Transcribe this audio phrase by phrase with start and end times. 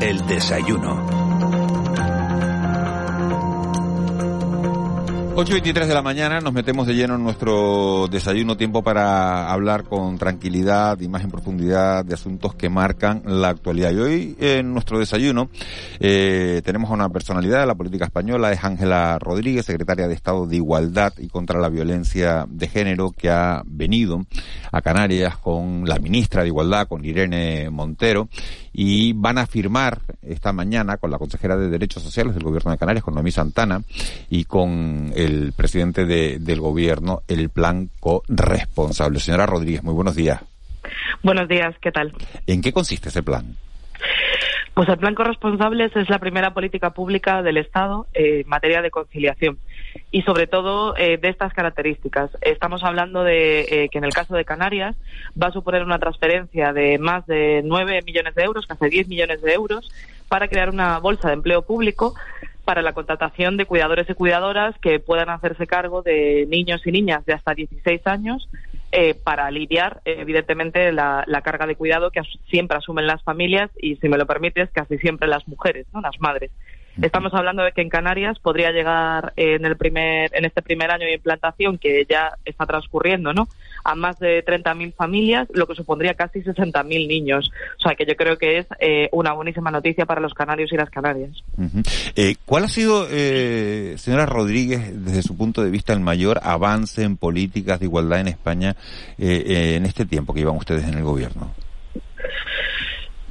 [0.00, 1.17] El desayuno.
[5.40, 9.52] 8 y 23 de la mañana nos metemos de lleno en nuestro desayuno, tiempo para
[9.52, 13.92] hablar con tranquilidad y más en profundidad de asuntos que marcan la actualidad.
[13.92, 15.48] Y hoy en nuestro desayuno
[16.00, 20.44] eh, tenemos a una personalidad de la política española, es Ángela Rodríguez, secretaria de Estado
[20.44, 24.26] de Igualdad y contra la Violencia de Género, que ha venido
[24.72, 28.28] a Canarias con la ministra de Igualdad, con Irene Montero,
[28.72, 32.78] y van a firmar esta mañana con la consejera de Derechos Sociales del Gobierno de
[32.78, 33.82] Canarias, con Noemí Santana,
[34.30, 39.20] y con el presidente de, del Gobierno, el plan corresponsable.
[39.20, 40.40] Señora Rodríguez, muy buenos días.
[41.22, 42.12] Buenos días, ¿qué tal?
[42.46, 43.54] ¿En qué consiste ese plan?
[44.72, 49.58] Pues el plan corresponsables es la primera política pública del Estado en materia de conciliación
[50.12, 52.30] y sobre todo eh, de estas características.
[52.40, 54.94] Estamos hablando de eh, que en el caso de Canarias
[55.40, 59.42] va a suponer una transferencia de más de 9 millones de euros, casi 10 millones
[59.42, 59.90] de euros,
[60.28, 62.14] para crear una bolsa de empleo público
[62.68, 67.24] para la contratación de cuidadores y cuidadoras que puedan hacerse cargo de niños y niñas
[67.24, 68.46] de hasta 16 años
[68.92, 73.96] eh, para aliviar, evidentemente, la, la, carga de cuidado que siempre asumen las familias y,
[73.96, 76.02] si me lo permites, casi siempre las mujeres, ¿no?
[76.02, 76.50] las madres.
[77.00, 81.06] Estamos hablando de que en Canarias podría llegar en el primer, en este primer año
[81.06, 83.48] de implantación que ya está transcurriendo, ¿no?
[83.84, 87.50] A más de 30.000 familias, lo que supondría casi 60.000 niños.
[87.78, 90.76] O sea que yo creo que es eh, una buenísima noticia para los canarios y
[90.76, 91.30] las canarias.
[92.16, 97.02] Eh, ¿Cuál ha sido, eh, señora Rodríguez, desde su punto de vista, el mayor avance
[97.02, 98.76] en políticas de igualdad en España
[99.18, 101.52] eh, en este tiempo que llevan ustedes en el gobierno?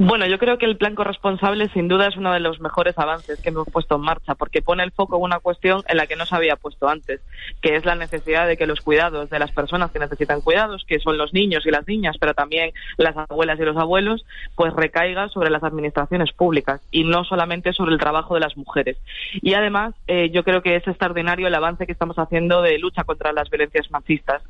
[0.00, 3.40] Bueno, yo creo que el plan corresponsable sin duda es uno de los mejores avances
[3.40, 6.14] que hemos puesto en marcha, porque pone el foco en una cuestión en la que
[6.14, 7.20] no se había puesto antes,
[7.60, 11.00] que es la necesidad de que los cuidados de las personas que necesitan cuidados, que
[11.00, 15.28] son los niños y las niñas, pero también las abuelas y los abuelos, pues recaiga
[15.30, 18.98] sobre las administraciones públicas y no solamente sobre el trabajo de las mujeres.
[19.42, 23.02] Y además, eh, yo creo que es extraordinario el avance que estamos haciendo de lucha
[23.02, 24.44] contra las violencias machistas.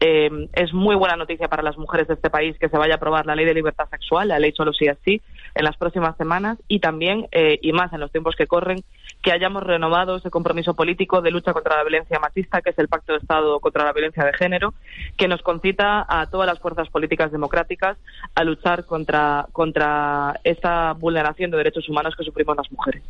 [0.00, 2.96] Eh, es muy buena noticia para las mujeres de este país que se vaya a
[2.96, 5.22] aprobar la ley de libertad sexual, la ley solo así
[5.54, 8.82] en las próximas semanas y también, eh, y más en los tiempos que corren,
[9.22, 12.88] que hayamos renovado ese compromiso político de lucha contra la violencia machista, que es el
[12.88, 14.74] Pacto de Estado contra la Violencia de Género,
[15.16, 17.96] que nos concita a todas las fuerzas políticas democráticas
[18.34, 23.02] a luchar contra, contra esa vulneración de derechos humanos que sufrimos las mujeres.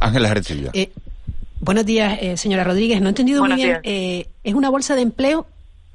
[0.00, 0.70] Ángela Hercillo.
[0.74, 0.90] Eh,
[1.60, 3.00] buenos días, eh, señora Rodríguez.
[3.00, 3.80] No he entendido buenos muy bien.
[3.84, 5.46] Eh, es una bolsa de empleo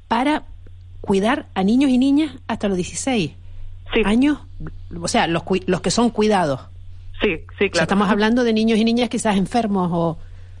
[0.08, 0.44] para
[1.02, 3.37] cuidar a niños y niñas hasta los 16
[3.92, 4.02] sí.
[4.04, 4.38] años,
[5.00, 6.60] o sea, los, los que son cuidados.
[7.20, 7.72] Sí, sí, claro.
[7.72, 10.18] O sea, estamos hablando de niños y niñas quizás enfermos o...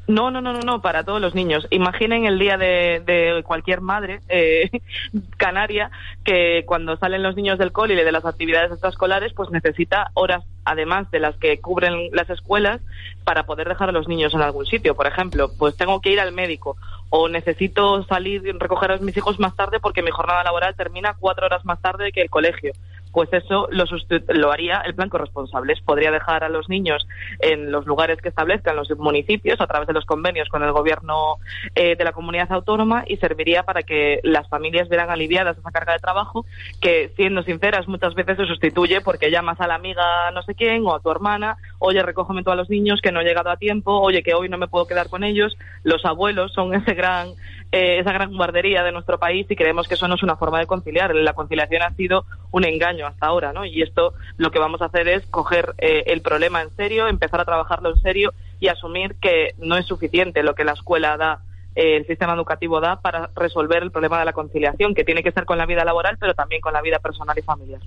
[0.08, 1.66] No, no, no, no, no, para todos los niños.
[1.68, 4.70] Imaginen el día de, de cualquier madre eh,
[5.36, 5.90] canaria
[6.24, 10.44] que cuando salen los niños del cole y de las actividades extraescolares, pues necesita horas,
[10.64, 12.80] además de las que cubren las escuelas,
[13.24, 14.94] para poder dejar a los niños en algún sitio.
[14.94, 16.78] Por ejemplo, pues tengo que ir al médico
[17.10, 21.16] o necesito salir y recoger a mis hijos más tarde porque mi jornada laboral termina
[21.18, 22.72] cuatro horas más tarde que el colegio
[23.18, 23.84] pues eso lo,
[24.28, 25.80] lo, haría el plan corresponsables.
[25.80, 27.04] Podría dejar a los niños
[27.40, 31.38] en los lugares que establezcan los municipios a través de los convenios con el gobierno
[31.74, 35.94] eh, de la comunidad autónoma y serviría para que las familias vieran aliviadas esa carga
[35.94, 36.46] de trabajo
[36.80, 40.86] que, siendo sinceras, muchas veces se sustituye porque llamas a la amiga no sé quién
[40.86, 43.56] o a tu hermana, oye, recógeme tú a los niños que no he llegado a
[43.56, 45.58] tiempo, oye, que hoy no me puedo quedar con ellos.
[45.82, 47.30] Los abuelos son ese gran
[47.70, 50.58] eh, esa gran guardería de nuestro país y creemos que eso no es una forma
[50.58, 51.14] de conciliar.
[51.14, 53.64] La conciliación ha sido un engaño hasta ahora, ¿no?
[53.64, 57.40] Y esto lo que vamos a hacer es coger eh, el problema en serio, empezar
[57.40, 61.42] a trabajarlo en serio y asumir que no es suficiente lo que la escuela da
[61.78, 65.44] el sistema educativo da para resolver el problema de la conciliación, que tiene que ser
[65.44, 67.80] con la vida laboral, pero también con la vida personal y familiar.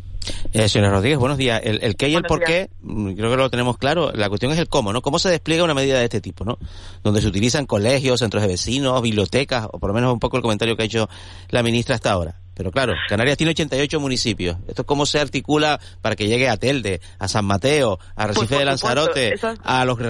[0.54, 1.62] Eh, señora Rodríguez, buenos días.
[1.62, 4.12] El, el qué y el por qué, creo que lo tenemos claro.
[4.14, 5.02] La cuestión es el cómo, ¿no?
[5.02, 6.58] ¿Cómo se despliega una medida de este tipo, ¿no?
[7.04, 10.44] Donde se utilizan colegios, centros de vecinos, bibliotecas, o por lo menos un poco el
[10.44, 11.10] comentario que ha hecho
[11.50, 12.41] la ministra hasta ahora.
[12.54, 14.58] Pero claro, Canarias tiene 88 municipios.
[14.68, 18.60] ¿Esto cómo se articula para que llegue a Telde, a San Mateo, a Recife Pues,
[18.60, 19.98] de Lanzarote, a Los?
[19.98, 20.04] Sí,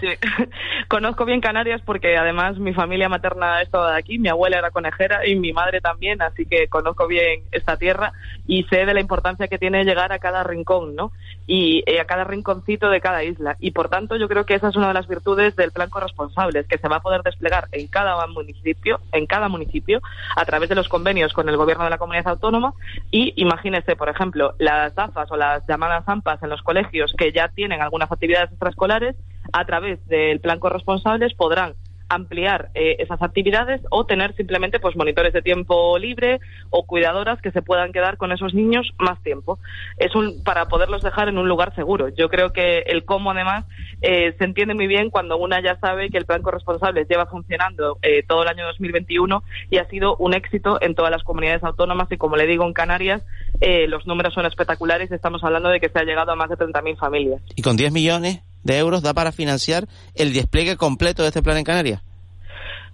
[0.00, 0.06] sí.
[0.88, 4.70] Conozco bien Canarias porque además mi familia materna es toda de aquí, mi abuela era
[4.70, 8.12] conejera y mi madre también, así que conozco bien esta tierra
[8.46, 11.12] y sé de la importancia que tiene llegar a cada rincón, ¿no?
[11.46, 13.56] Y eh, a cada rinconcito de cada isla.
[13.58, 16.66] Y por tanto yo creo que esa es una de las virtudes del plan corresponsables,
[16.66, 20.00] que se va a poder desplegar en cada municipio, en cada municipio,
[20.36, 22.74] a través de los convenios con el gobierno de la comunidad autónoma
[23.10, 27.48] y imagínese, por ejemplo, las AFAS o las llamadas AMPAs en los colegios que ya
[27.48, 29.16] tienen algunas actividades extraescolares,
[29.52, 31.74] a través del plan corresponsables podrán
[32.08, 37.50] ampliar eh, esas actividades o tener simplemente pues monitores de tiempo libre o cuidadoras que
[37.50, 39.58] se puedan quedar con esos niños más tiempo.
[39.98, 42.08] Es un para poderlos dejar en un lugar seguro.
[42.08, 43.64] Yo creo que el cómo además
[44.02, 47.98] eh, se entiende muy bien cuando una ya sabe que el plan corresponsables lleva funcionando
[48.02, 52.10] eh, todo el año 2021 y ha sido un éxito en todas las comunidades autónomas
[52.10, 53.22] y como le digo en Canarias
[53.60, 55.10] eh, los números son espectaculares.
[55.10, 57.42] Estamos hablando de que se ha llegado a más de 30.000 familias.
[57.54, 61.56] Y con 10 millones de euros da para financiar el despliegue completo de este plan
[61.56, 62.02] en Canarias.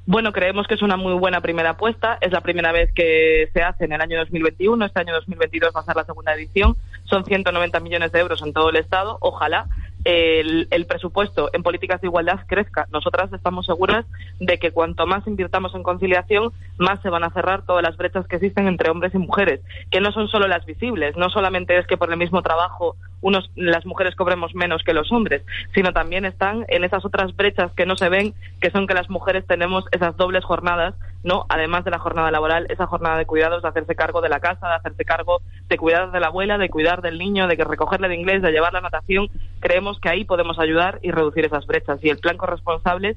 [0.04, 2.18] Bueno, creemos que es una muy buena primera apuesta.
[2.20, 4.84] Es la primera vez que se hace en el año 2021.
[4.84, 6.76] Este año 2022 va a ser la segunda edición.
[7.04, 9.16] Son 190 millones de euros en todo el Estado.
[9.20, 9.68] Ojalá
[10.04, 12.86] el, el, presupuesto en políticas de igualdad crezca.
[12.92, 14.04] Nosotras estamos seguras
[14.40, 18.26] de que cuanto más invirtamos en conciliación, más se van a cerrar todas las brechas
[18.26, 19.60] que existen entre hombres y mujeres,
[19.90, 21.16] que no son solo las visibles.
[21.16, 25.10] No solamente es que por el mismo trabajo unos, las mujeres cobremos menos que los
[25.12, 25.42] hombres,
[25.74, 29.08] sino también están en esas otras brechas que no se ven, que son que las
[29.08, 33.62] mujeres tenemos esas dobles jornadas, no, además de la jornada laboral, esa jornada de cuidados,
[33.62, 36.68] de hacerse cargo de la casa, de hacerse cargo de cuidar de la abuela, de
[36.68, 39.28] cuidar del niño, de que recogerle de inglés, de llevar la natación.
[39.62, 41.98] Creemos que ahí podemos ayudar y reducir esas brechas.
[42.02, 43.16] Y el plan corresponsables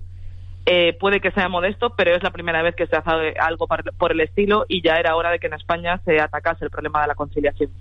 [0.67, 4.11] eh, puede que sea modesto, pero es la primera vez que se hace algo por
[4.11, 7.07] el estilo y ya era hora de que en España se atacase el problema de
[7.07, 7.71] la conciliación.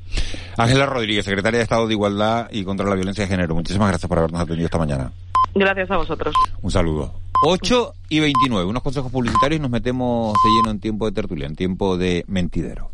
[0.57, 3.55] Ángela Rodríguez, secretaria de Estado de Igualdad y contra la Violencia de Género.
[3.55, 5.13] Muchísimas gracias por habernos atendido esta mañana.
[5.55, 6.35] Gracias a vosotros.
[6.63, 7.13] Un saludo.
[7.47, 11.47] 8 y 29, unos consejos publicitarios y nos metemos de lleno en tiempo de tertulia,
[11.47, 12.94] en tiempo de mentidero.